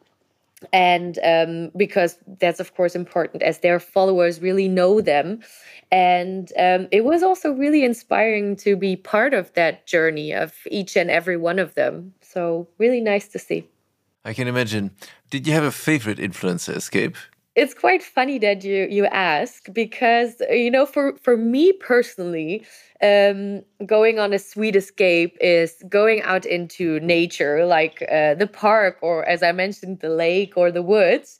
And 0.71 1.19
um, 1.23 1.71
because 1.75 2.17
that's 2.39 2.61
of 2.61 2.73
course 2.73 2.95
important 2.95 3.43
as 3.43 3.59
their 3.59 3.81
followers 3.81 4.41
really 4.41 4.69
know 4.69 5.01
them. 5.01 5.41
And 5.91 6.51
um, 6.57 6.87
it 6.91 7.03
was 7.03 7.21
also 7.21 7.51
really 7.51 7.83
inspiring 7.83 8.55
to 8.57 8.77
be 8.77 8.95
part 8.95 9.33
of 9.33 9.53
that 9.53 9.85
journey 9.85 10.33
of 10.33 10.53
each 10.71 10.95
and 10.95 11.11
every 11.11 11.37
one 11.37 11.59
of 11.59 11.75
them 11.75 12.13
so 12.37 12.67
really 12.77 13.01
nice 13.01 13.27
to 13.29 13.39
see. 13.39 13.67
I 14.23 14.33
can 14.33 14.47
imagine. 14.47 14.91
Did 15.31 15.47
you 15.47 15.53
have 15.53 15.63
a 15.63 15.71
favorite 15.71 16.19
influencer 16.19 16.75
escape? 16.75 17.15
It's 17.55 17.73
quite 17.73 18.03
funny 18.03 18.37
that 18.45 18.63
you 18.63 18.87
you 18.97 19.05
ask 19.07 19.73
because 19.73 20.31
you 20.63 20.69
know 20.69 20.85
for 20.85 21.05
for 21.25 21.35
me 21.35 21.63
personally 21.91 22.51
um, 23.09 23.63
going 23.95 24.19
on 24.19 24.29
a 24.33 24.39
sweet 24.51 24.75
escape 24.75 25.33
is 25.41 25.71
going 25.89 26.21
out 26.21 26.45
into 26.45 26.99
nature, 26.99 27.65
like 27.65 27.95
uh, 28.03 28.35
the 28.41 28.49
park, 28.65 28.93
or 29.01 29.25
as 29.33 29.41
I 29.41 29.51
mentioned, 29.63 30.01
the 30.01 30.13
lake 30.25 30.53
or 30.55 30.67
the 30.71 30.85
woods. 30.93 31.39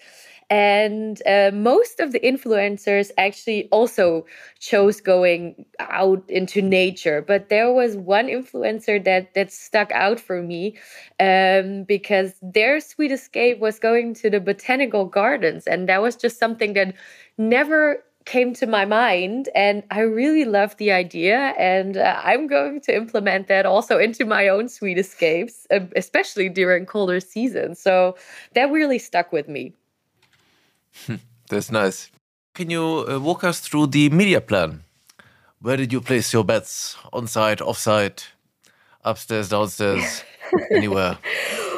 And 0.49 1.21
uh, 1.27 1.51
most 1.53 1.99
of 1.99 2.13
the 2.13 2.21
influencers 2.21 3.11
actually 3.17 3.67
also 3.69 4.25
chose 4.59 5.01
going 5.01 5.65
out 5.79 6.23
into 6.29 6.61
nature. 6.61 7.21
But 7.21 7.49
there 7.49 7.73
was 7.73 7.97
one 7.97 8.27
influencer 8.27 9.03
that 9.03 9.33
that 9.33 9.51
stuck 9.51 9.91
out 9.91 10.19
for 10.21 10.41
me 10.41 10.77
um, 11.19 11.83
because 11.83 12.33
their 12.41 12.79
sweet 12.79 13.11
escape 13.11 13.59
was 13.59 13.77
going 13.77 14.13
to 14.15 14.29
the 14.29 14.39
botanical 14.39 15.05
gardens, 15.05 15.67
and 15.67 15.89
that 15.89 16.01
was 16.01 16.15
just 16.15 16.39
something 16.39 16.73
that 16.73 16.95
never 17.37 18.03
came 18.27 18.53
to 18.53 18.67
my 18.67 18.85
mind. 18.85 19.49
And 19.55 19.83
I 19.89 20.01
really 20.01 20.45
loved 20.45 20.77
the 20.77 20.91
idea. 20.91 21.53
And 21.57 21.97
uh, 21.97 22.21
I'm 22.23 22.45
going 22.47 22.81
to 22.81 22.95
implement 22.95 23.47
that 23.47 23.65
also 23.65 23.97
into 23.97 24.25
my 24.25 24.49
own 24.49 24.67
sweet 24.67 24.97
escapes 24.99 25.65
uh, 25.71 25.79
especially 25.95 26.49
during 26.49 26.85
colder 26.85 27.21
seasons. 27.21 27.79
So 27.79 28.17
that 28.53 28.69
really 28.69 28.99
stuck 28.99 29.31
with 29.31 29.47
me 29.47 29.73
that's 31.49 31.71
nice. 31.71 32.11
Can 32.53 32.69
you 32.69 33.05
uh, 33.07 33.19
walk 33.19 33.43
us 33.43 33.59
through 33.59 33.87
the 33.87 34.09
media 34.09 34.41
plan? 34.41 34.83
Where 35.61 35.77
did 35.77 35.91
you 35.93 36.01
place 36.01 36.33
your 36.33 36.43
bets? 36.43 36.97
On 37.13 37.27
site 37.27 37.61
off 37.61 37.77
site? 37.77 38.29
Upstairs 39.03 39.49
downstairs? 39.49 40.23
Anywhere 40.71 41.17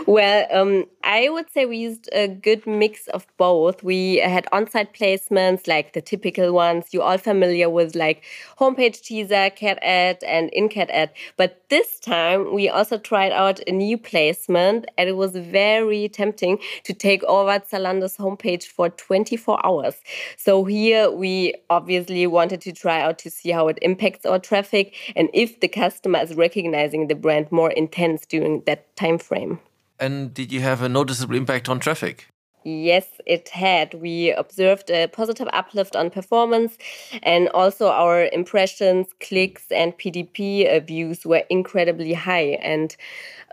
well, 0.09 0.47
um, 0.51 0.85
I 1.03 1.29
would 1.29 1.51
say 1.51 1.67
we 1.67 1.77
used 1.77 2.09
a 2.13 2.27
good 2.27 2.65
mix 2.65 3.07
of 3.09 3.27
both. 3.37 3.83
We 3.83 4.15
had 4.15 4.47
on-site 4.51 4.95
placements, 4.95 5.67
like 5.67 5.93
the 5.93 6.01
typical 6.01 6.51
ones 6.51 6.87
you're 6.91 7.03
all 7.03 7.19
familiar 7.19 7.69
with, 7.69 7.93
like 7.93 8.23
homepage 8.57 9.03
teaser, 9.03 9.51
cat 9.51 9.77
ad, 9.83 10.23
and 10.25 10.49
in-cat 10.49 10.89
ad. 10.89 11.11
But 11.37 11.63
this 11.69 11.99
time 11.99 12.55
we 12.55 12.67
also 12.69 12.97
tried 12.97 13.31
out 13.31 13.59
a 13.67 13.71
new 13.71 13.99
placement, 13.99 14.87
and 14.97 15.07
it 15.07 15.15
was 15.15 15.33
very 15.33 16.09
tempting 16.09 16.57
to 16.85 16.93
take 16.95 17.23
over 17.25 17.59
Zalando's 17.59 18.17
homepage 18.17 18.63
for 18.63 18.89
24 18.89 19.63
hours. 19.63 20.01
So 20.37 20.65
here 20.65 21.11
we 21.11 21.53
obviously 21.69 22.25
wanted 22.25 22.61
to 22.61 22.73
try 22.73 22.99
out 22.99 23.19
to 23.19 23.29
see 23.29 23.51
how 23.51 23.67
it 23.67 23.77
impacts 23.83 24.25
our 24.25 24.39
traffic 24.39 24.95
and 25.15 25.29
if 25.35 25.59
the 25.59 25.67
customer 25.67 26.17
is 26.17 26.33
recognizing 26.33 27.09
the 27.09 27.15
brand 27.15 27.51
more 27.51 27.69
intense 27.69 28.25
during 28.25 28.63
that 28.65 28.95
time 28.95 29.19
frame. 29.19 29.59
And 29.99 30.33
did 30.33 30.51
you 30.51 30.61
have 30.61 30.81
a 30.81 30.89
noticeable 30.89 31.35
impact 31.35 31.69
on 31.69 31.79
traffic? 31.79 32.27
Yes, 32.63 33.07
it 33.25 33.49
had. 33.49 33.93
We 33.93 34.31
observed 34.31 34.89
a 34.91 35.07
positive 35.07 35.47
uplift 35.53 35.95
on 35.95 36.09
performance, 36.09 36.77
and 37.23 37.47
also 37.49 37.87
our 37.87 38.25
impressions, 38.33 39.07
clicks, 39.21 39.71
and 39.71 39.97
PDP 39.97 40.85
views 40.85 41.25
were 41.25 41.43
incredibly 41.49 42.13
high. 42.13 42.59
And 42.61 42.95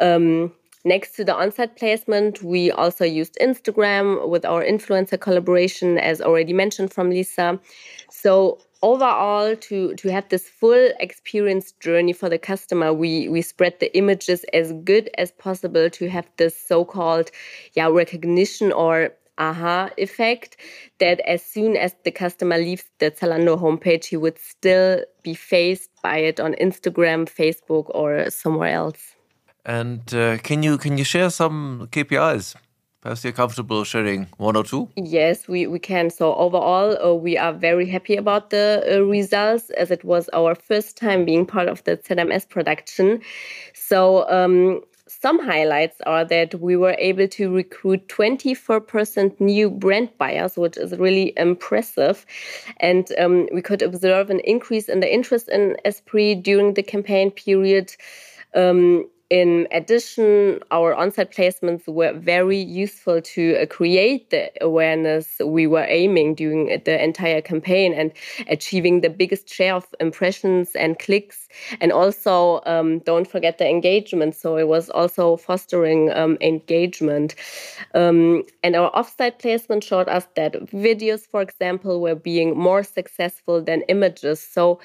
um, 0.00 0.53
next 0.85 1.12
to 1.17 1.25
the 1.25 1.35
on 1.35 1.53
site 1.53 1.76
placement, 1.76 2.43
we 2.43 2.73
also 2.73 3.05
used 3.05 3.38
Instagram 3.41 4.29
with 4.29 4.45
our 4.45 4.65
influencer 4.65 5.21
collaboration, 5.21 5.99
as 5.99 6.21
already 6.21 6.53
mentioned 6.53 6.93
from 6.93 7.11
Lisa. 7.11 7.61
So 8.11 8.59
overall 8.87 9.57
to 9.57 9.95
to 9.97 10.09
have 10.09 10.28
this 10.28 10.49
full 10.49 10.85
experience 11.00 11.73
journey 11.85 12.12
for 12.12 12.28
the 12.28 12.38
customer 12.38 12.93
we 13.02 13.28
we 13.28 13.43
spread 13.43 13.75
the 13.81 13.90
images 13.97 14.45
as 14.52 14.73
good 14.85 15.11
as 15.19 15.33
possible 15.33 15.90
to 15.90 16.09
have 16.09 16.26
this 16.37 16.55
so-called 16.71 17.28
yeah 17.75 17.88
recognition 17.88 18.71
or 18.71 19.11
aha 19.38 19.90
effect 19.99 20.57
that 20.99 21.19
as 21.35 21.43
soon 21.45 21.76
as 21.76 21.95
the 22.05 22.12
customer 22.12 22.59
leaves 22.59 22.85
the 23.00 23.11
Zalando 23.11 23.61
homepage 23.61 24.05
he 24.05 24.16
would 24.16 24.38
still 24.38 25.02
be 25.23 25.35
faced 25.35 25.90
by 26.02 26.19
it 26.19 26.38
on 26.38 26.55
Instagram 26.55 27.28
Facebook 27.40 27.87
or 27.90 28.31
somewhere 28.31 28.73
else. 28.73 29.14
And 29.64 30.02
uh, 30.14 30.38
can 30.38 30.62
you 30.62 30.78
can 30.78 30.97
you 30.97 31.05
share 31.05 31.28
some 31.28 31.88
KPIs 31.90 32.55
Perhaps 33.07 33.23
you're 33.23 33.33
comfortable 33.33 33.85
sharing 33.85 34.27
one 34.39 34.57
or 34.57 34.65
two? 34.65 34.89
Yes, 34.97 35.47
we, 35.47 35.69
we 35.69 35.79
can. 35.79 36.11
So, 36.11 36.35
overall, 36.35 37.01
uh, 37.01 37.15
we 37.15 37.39
are 37.39 37.53
very 37.53 37.89
happy 37.89 38.17
about 38.17 38.51
the 38.51 38.83
uh, 38.85 39.05
results 39.05 39.71
as 39.71 39.93
it 39.93 40.03
was 40.03 40.29
our 40.31 40.57
first 40.57 40.97
time 40.97 41.25
being 41.25 41.47
part 41.47 41.69
of 41.69 41.85
the 41.85 41.99
ZMS 41.99 42.49
production. 42.49 43.23
So, 43.75 44.29
um, 44.29 44.81
some 45.07 45.39
highlights 45.39 46.01
are 46.05 46.25
that 46.25 46.57
we 46.57 46.75
were 46.75 46.97
able 46.99 47.29
to 47.29 47.55
recruit 47.55 48.09
24% 48.09 49.41
new 49.41 49.71
brand 49.71 50.11
buyers, 50.19 50.57
which 50.57 50.77
is 50.77 50.99
really 50.99 51.33
impressive. 51.37 52.27
And 52.79 53.07
um, 53.19 53.49
we 53.55 53.63
could 53.63 53.83
observe 53.83 54.31
an 54.31 54.41
increase 54.41 54.89
in 54.89 54.99
the 54.99 55.15
interest 55.15 55.49
in 55.49 55.77
Esprit 55.85 56.43
during 56.43 56.75
the 56.75 56.83
campaign 56.83 57.31
period. 57.31 57.95
Um, 58.53 59.09
in 59.30 59.66
addition, 59.73 60.61
our 60.71 60.95
on-site 60.95 61.33
placements 61.33 61.88
were 61.88 62.12
very 62.12 62.59
useful 62.59 63.21
to 63.21 63.56
uh, 63.56 63.66
create 63.66 64.30
the 64.30 64.50
awareness 64.61 65.40
we 65.45 65.66
were 65.66 65.85
aiming 65.88 66.35
during 66.37 66.66
the 66.85 67.02
entire 67.02 67.40
campaign 67.40 67.92
and 67.92 68.12
achieving 68.49 69.00
the 69.00 69.11
biggest 69.11 69.49
share 69.49 69.75
of 69.75 69.87
impressions 69.99 70.76
and 70.76 70.99
clicks. 70.99 71.49
And 71.80 71.90
also, 71.90 72.61
um, 72.66 73.00
don't 73.00 73.26
forget 73.26 73.59
the 73.59 73.68
engagement. 73.68 74.37
So 74.37 74.56
it 74.56 74.68
was 74.68 74.90
also 74.90 75.37
fostering 75.37 76.12
um, 76.12 76.38
engagement. 76.40 77.35
Um, 77.95 78.45
and 78.62 78.76
our 78.76 78.95
off-site 78.95 79.40
placement 79.40 79.83
showed 79.83 80.09
us 80.09 80.28
that 80.37 80.52
videos, 80.66 81.26
for 81.26 81.42
example, 81.42 82.00
were 82.00 82.14
being 82.14 82.56
more 82.56 82.85
successful 82.85 83.61
than 83.61 83.83
images. 83.88 84.40
So 84.40 84.78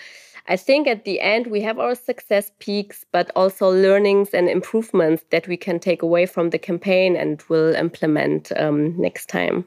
I 0.48 0.58
think 0.58 0.88
at 0.88 1.06
the 1.06 1.20
end 1.20 1.48
we 1.48 1.62
have 1.62 1.80
our 1.80 1.96
success 1.96 2.52
peaks, 2.60 3.06
but 3.12 3.32
also 3.36 3.70
learnings 3.70 4.30
and 4.34 4.50
improvements 4.50 5.24
that 5.30 5.48
we 5.48 5.58
can 5.58 5.80
take 5.80 6.02
away 6.02 6.26
from 6.26 6.50
the 6.50 6.60
campaign 6.60 7.16
and 7.16 7.42
will 7.50 7.76
implement 7.76 8.52
um, 8.58 9.00
next 9.00 9.28
time. 9.28 9.66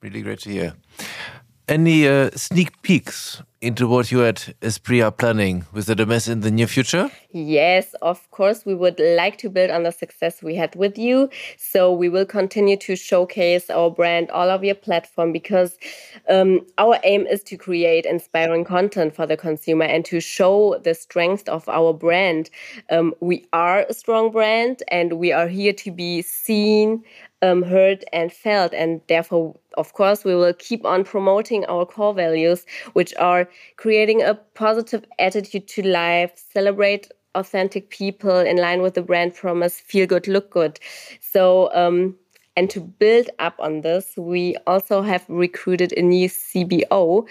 Really 0.00 0.22
great 0.22 0.40
to 0.40 0.50
hear. 0.50 0.74
Any 1.68 2.08
uh, 2.08 2.30
sneak 2.34 2.80
peeks 2.82 3.42
into 3.60 3.86
what 3.86 4.10
you 4.10 4.24
at 4.24 4.54
Esprit 4.62 5.02
are 5.02 5.10
planning 5.10 5.66
with 5.72 5.86
ZMS 5.86 6.28
in 6.28 6.40
the 6.40 6.50
near 6.50 6.66
future? 6.66 7.10
Yes, 7.30 7.92
of 8.00 8.30
course. 8.30 8.64
We 8.64 8.74
would 8.74 8.98
like 8.98 9.36
to 9.38 9.50
build 9.50 9.70
on 9.70 9.82
the 9.82 9.90
success 9.92 10.42
we 10.42 10.54
had 10.54 10.74
with 10.74 10.96
you. 10.96 11.28
So 11.58 11.92
we 11.92 12.08
will 12.08 12.24
continue 12.24 12.78
to 12.78 12.96
showcase 12.96 13.68
our 13.68 13.90
brand 13.90 14.30
all 14.30 14.48
of 14.48 14.64
your 14.64 14.74
platform 14.74 15.32
because 15.32 15.76
um, 16.30 16.64
our 16.78 16.98
aim 17.04 17.26
is 17.26 17.42
to 17.44 17.58
create 17.58 18.06
inspiring 18.06 18.64
content 18.64 19.14
for 19.14 19.26
the 19.26 19.36
consumer 19.36 19.84
and 19.84 20.06
to 20.06 20.20
show 20.20 20.78
the 20.82 20.94
strength 20.94 21.50
of 21.50 21.68
our 21.68 21.92
brand. 21.92 22.48
Um, 22.90 23.12
we 23.20 23.46
are 23.52 23.84
a 23.86 23.92
strong 23.92 24.30
brand 24.30 24.82
and 24.88 25.18
we 25.18 25.30
are 25.30 25.48
here 25.48 25.74
to 25.74 25.90
be 25.90 26.22
seen, 26.22 27.04
um, 27.42 27.62
heard 27.62 28.06
and 28.10 28.32
felt. 28.32 28.72
And 28.72 29.02
therefore, 29.06 29.54
of 29.76 29.92
course, 29.92 30.24
we 30.24 30.34
will 30.34 30.54
keep 30.54 30.84
on 30.86 31.04
promoting 31.04 31.66
our 31.66 31.84
core 31.84 32.14
values, 32.14 32.64
which 32.94 33.14
are 33.16 33.48
creating 33.76 34.22
a 34.22 34.34
positive 34.34 35.04
attitude 35.18 35.68
to 35.68 35.86
life, 35.86 36.32
celebrate 36.52 37.10
authentic 37.38 37.90
people 37.90 38.38
in 38.38 38.56
line 38.56 38.82
with 38.82 38.94
the 38.94 39.02
brand 39.02 39.34
promise, 39.34 39.80
feel 39.80 40.06
good, 40.06 40.28
look 40.28 40.50
good. 40.50 40.78
So, 41.20 41.72
um, 41.74 42.16
and 42.58 42.68
to 42.70 42.80
build 42.80 43.30
up 43.38 43.54
on 43.60 43.82
this, 43.82 44.14
we 44.16 44.56
also 44.66 45.00
have 45.00 45.24
recruited 45.28 45.92
a 45.96 46.02
new 46.02 46.28
CBO, 46.28 47.24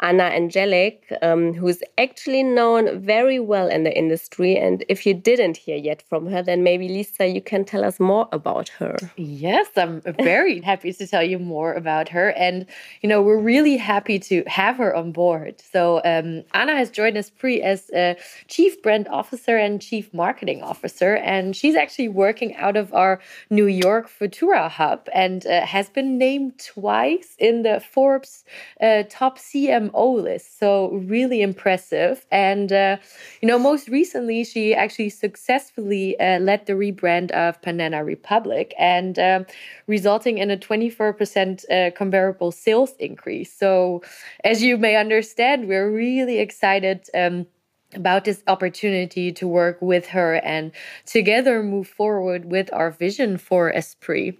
Anna 0.00 0.24
Angelic, 0.24 1.04
um, 1.22 1.54
who's 1.54 1.84
actually 1.98 2.42
known 2.42 2.98
very 2.98 3.38
well 3.38 3.68
in 3.68 3.84
the 3.84 3.96
industry. 3.96 4.56
And 4.56 4.84
if 4.88 5.06
you 5.06 5.14
didn't 5.14 5.56
hear 5.56 5.76
yet 5.76 6.02
from 6.02 6.26
her, 6.26 6.42
then 6.42 6.64
maybe 6.64 6.88
Lisa, 6.88 7.28
you 7.28 7.40
can 7.40 7.64
tell 7.64 7.84
us 7.84 8.00
more 8.00 8.28
about 8.32 8.70
her. 8.70 8.96
Yes, 9.16 9.68
I'm 9.76 10.00
very 10.20 10.60
happy 10.70 10.92
to 10.92 11.06
tell 11.06 11.22
you 11.22 11.38
more 11.38 11.74
about 11.74 12.08
her. 12.08 12.30
And, 12.30 12.66
you 13.02 13.08
know, 13.08 13.22
we're 13.22 13.38
really 13.38 13.76
happy 13.76 14.18
to 14.18 14.42
have 14.48 14.78
her 14.78 14.92
on 14.96 15.12
board. 15.12 15.62
So, 15.72 16.00
um, 16.04 16.42
Anna 16.54 16.74
has 16.74 16.90
joined 16.90 17.16
Esprit 17.16 17.60
as 17.60 17.88
a 17.94 18.16
chief 18.48 18.82
brand 18.82 19.06
officer 19.06 19.56
and 19.56 19.80
chief 19.80 20.12
marketing 20.12 20.60
officer. 20.60 21.14
And 21.18 21.54
she's 21.54 21.76
actually 21.76 22.08
working 22.08 22.56
out 22.56 22.76
of 22.76 22.92
our 22.92 23.20
New 23.48 23.66
York 23.68 24.10
Futura 24.10 24.71
hub 24.72 25.08
and 25.14 25.46
uh, 25.46 25.66
has 25.66 25.88
been 25.88 26.18
named 26.18 26.58
twice 26.58 27.36
in 27.38 27.62
the 27.62 27.80
Forbes 27.80 28.44
uh, 28.80 29.04
top 29.08 29.38
CMO 29.38 30.22
list. 30.22 30.58
So, 30.58 30.90
really 30.92 31.42
impressive. 31.42 32.26
And, 32.30 32.72
uh, 32.72 32.96
you 33.40 33.48
know, 33.48 33.58
most 33.58 33.88
recently, 33.88 34.44
she 34.44 34.74
actually 34.74 35.10
successfully 35.10 36.18
uh, 36.18 36.38
led 36.40 36.66
the 36.66 36.72
rebrand 36.72 37.30
of 37.32 37.60
Banana 37.62 38.02
Republic 38.04 38.74
and 38.78 39.18
um, 39.18 39.46
resulting 39.86 40.38
in 40.38 40.50
a 40.50 40.56
24% 40.56 41.70
uh, 41.70 41.90
comparable 41.92 42.50
sales 42.50 42.94
increase. 42.98 43.52
So, 43.52 44.02
as 44.44 44.62
you 44.62 44.76
may 44.78 44.96
understand, 44.96 45.68
we're 45.68 45.90
really 45.90 46.38
excited. 46.38 47.08
Um, 47.14 47.46
about 47.94 48.24
this 48.24 48.42
opportunity 48.46 49.32
to 49.32 49.46
work 49.46 49.80
with 49.82 50.06
her 50.08 50.36
and 50.36 50.72
together 51.04 51.62
move 51.62 51.88
forward 51.88 52.46
with 52.46 52.72
our 52.72 52.90
vision 52.90 53.36
for 53.36 53.70
Esprit. 53.70 54.38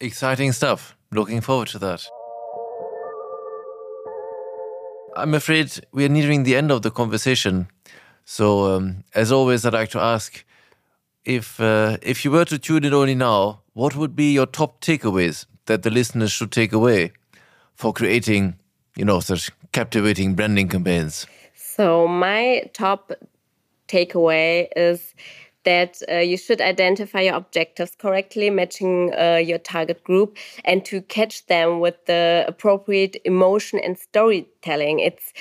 Exciting 0.00 0.52
stuff. 0.52 0.96
Looking 1.10 1.40
forward 1.40 1.68
to 1.68 1.78
that. 1.80 2.06
I'm 5.16 5.34
afraid 5.34 5.72
we 5.90 6.04
are 6.04 6.08
nearing 6.08 6.44
the 6.44 6.54
end 6.54 6.70
of 6.70 6.82
the 6.82 6.90
conversation. 6.92 7.66
So, 8.24 8.76
um, 8.76 9.02
as 9.14 9.32
always, 9.32 9.66
I'd 9.66 9.72
like 9.72 9.90
to 9.90 10.00
ask 10.00 10.44
if 11.24 11.60
uh, 11.60 11.96
if 12.00 12.24
you 12.24 12.30
were 12.30 12.44
to 12.44 12.58
tune 12.58 12.84
in 12.84 12.94
only 12.94 13.16
now, 13.16 13.62
what 13.72 13.96
would 13.96 14.14
be 14.14 14.32
your 14.32 14.46
top 14.46 14.80
takeaways 14.80 15.46
that 15.66 15.82
the 15.82 15.90
listeners 15.90 16.30
should 16.30 16.52
take 16.52 16.72
away 16.72 17.10
for 17.74 17.92
creating, 17.92 18.54
you 18.94 19.04
know, 19.04 19.18
such 19.18 19.50
captivating 19.72 20.34
branding 20.34 20.68
campaigns? 20.68 21.26
So, 21.56 22.06
my 22.06 22.70
top 22.72 23.10
takeaway 23.88 24.68
is 24.76 25.14
that 25.68 26.00
uh, 26.10 26.16
you 26.16 26.38
should 26.38 26.62
identify 26.62 27.20
your 27.20 27.34
objectives 27.34 27.94
correctly, 27.94 28.48
matching 28.48 29.12
uh, 29.14 29.36
your 29.36 29.58
target 29.58 30.02
group, 30.02 30.38
and 30.64 30.82
to 30.86 31.02
catch 31.02 31.46
them 31.46 31.78
with 31.80 32.06
the 32.06 32.46
appropriate 32.48 33.16
emotion 33.26 33.78
and 33.78 33.98
storytelling. 33.98 35.00
It's 35.00 35.32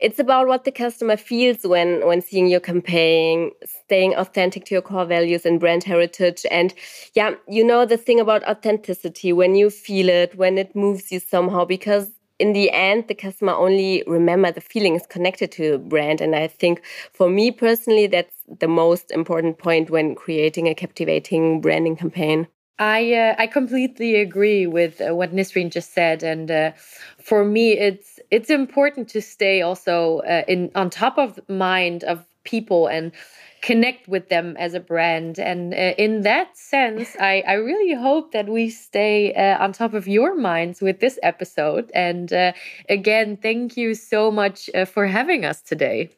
it's 0.00 0.18
about 0.18 0.46
what 0.46 0.64
the 0.64 0.72
customer 0.72 1.16
feels 1.16 1.60
when 1.64 2.06
when 2.06 2.22
seeing 2.22 2.46
your 2.46 2.60
campaign, 2.60 3.50
staying 3.84 4.14
authentic 4.14 4.64
to 4.66 4.74
your 4.74 4.82
core 4.82 5.04
values 5.04 5.44
and 5.44 5.60
brand 5.60 5.84
heritage. 5.84 6.46
And 6.50 6.72
yeah, 7.14 7.34
you 7.46 7.62
know 7.64 7.84
the 7.84 7.98
thing 7.98 8.18
about 8.20 8.48
authenticity 8.48 9.32
when 9.32 9.54
you 9.54 9.68
feel 9.68 10.08
it, 10.08 10.36
when 10.36 10.56
it 10.56 10.74
moves 10.74 11.12
you 11.12 11.20
somehow, 11.20 11.66
because 11.66 12.15
in 12.38 12.52
the 12.52 12.70
end, 12.70 13.08
the 13.08 13.14
customer 13.14 13.52
only 13.52 14.02
remember 14.06 14.52
the 14.52 14.60
feelings 14.60 15.06
connected 15.08 15.50
to 15.52 15.72
the 15.72 15.78
brand. 15.78 16.20
And 16.20 16.34
I 16.34 16.48
think 16.48 16.82
for 17.12 17.28
me 17.28 17.50
personally, 17.50 18.06
that's 18.06 18.34
the 18.60 18.68
most 18.68 19.10
important 19.10 19.58
point 19.58 19.90
when 19.90 20.14
creating 20.14 20.68
a 20.68 20.74
captivating 20.74 21.60
branding 21.60 21.96
campaign. 21.96 22.48
I 22.78 23.14
uh, 23.14 23.34
I 23.38 23.46
completely 23.46 24.16
agree 24.16 24.66
with 24.66 25.00
uh, 25.00 25.14
what 25.14 25.34
Nisrine 25.34 25.70
just 25.70 25.94
said, 25.94 26.22
and 26.22 26.50
uh, 26.50 26.72
for 27.18 27.42
me, 27.42 27.72
it's 27.72 28.20
it's 28.30 28.50
important 28.50 29.08
to 29.10 29.22
stay 29.22 29.62
also 29.62 30.18
uh, 30.18 30.42
in 30.46 30.70
on 30.74 30.90
top 30.90 31.16
of 31.16 31.40
mind 31.48 32.04
of 32.04 32.26
people 32.46 32.86
and 32.86 33.12
connect 33.62 34.06
with 34.06 34.28
them 34.28 34.56
as 34.58 34.74
a 34.74 34.80
brand. 34.80 35.38
And 35.38 35.74
uh, 35.74 35.94
in 35.98 36.22
that 36.22 36.56
sense, 36.56 37.16
I, 37.18 37.42
I 37.46 37.54
really 37.54 37.94
hope 37.94 38.32
that 38.32 38.48
we 38.48 38.70
stay 38.70 39.34
uh, 39.34 39.62
on 39.62 39.72
top 39.72 39.92
of 39.92 40.06
your 40.06 40.36
minds 40.36 40.80
with 40.80 41.00
this 41.00 41.18
episode. 41.22 41.90
And 41.92 42.32
uh, 42.32 42.52
again, 42.88 43.36
thank 43.36 43.76
you 43.76 43.94
so 43.94 44.30
much 44.30 44.70
uh, 44.74 44.84
for 44.84 45.06
having 45.06 45.44
us 45.44 45.60
today. 45.62 46.10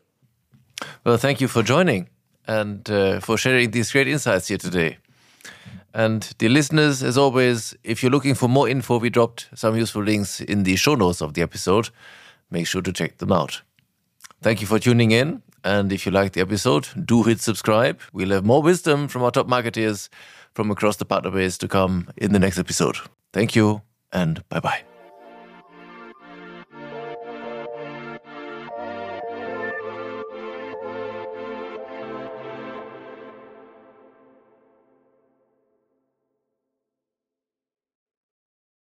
Well, 1.04 1.16
thank 1.16 1.40
you 1.40 1.48
for 1.48 1.62
joining 1.62 2.08
and 2.46 2.88
uh, 2.90 3.20
for 3.20 3.36
sharing 3.38 3.70
these 3.70 3.90
great 3.92 4.08
insights 4.08 4.48
here 4.48 4.58
today. 4.58 4.98
And 5.94 6.20
dear 6.38 6.50
listeners, 6.50 7.02
as 7.02 7.16
always, 7.16 7.74
if 7.82 8.02
you're 8.02 8.12
looking 8.12 8.34
for 8.34 8.48
more 8.48 8.68
info, 8.68 8.98
we 8.98 9.10
dropped 9.10 9.48
some 9.54 9.74
useful 9.74 10.02
links 10.02 10.40
in 10.40 10.64
the 10.64 10.76
show 10.76 10.94
notes 10.94 11.22
of 11.22 11.32
the 11.32 11.42
episode. 11.42 11.88
Make 12.50 12.66
sure 12.66 12.82
to 12.82 12.92
check 12.92 13.18
them 13.18 13.32
out. 13.32 13.62
Thank 14.42 14.60
you 14.60 14.66
for 14.66 14.78
tuning 14.78 15.10
in. 15.10 15.42
And 15.64 15.92
if 15.92 16.06
you 16.06 16.12
like 16.12 16.32
the 16.32 16.40
episode, 16.40 16.88
do 17.04 17.22
hit 17.22 17.40
subscribe. 17.40 18.00
We'll 18.12 18.30
have 18.30 18.44
more 18.44 18.62
wisdom 18.62 19.08
from 19.08 19.22
our 19.22 19.30
top 19.30 19.48
marketeers 19.48 20.08
from 20.54 20.70
across 20.70 20.96
the 20.96 21.04
partner 21.04 21.30
base 21.30 21.58
to 21.58 21.68
come 21.68 22.08
in 22.16 22.32
the 22.32 22.38
next 22.38 22.58
episode. 22.58 22.96
Thank 23.32 23.54
you 23.54 23.82
and 24.12 24.46
bye 24.48 24.60
bye. 24.60 24.87